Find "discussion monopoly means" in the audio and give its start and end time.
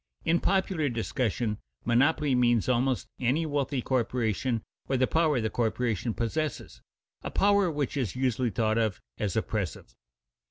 0.89-2.67